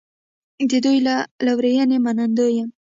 [0.69, 1.15] د دوی له
[1.45, 2.69] لورینې منندوی یم.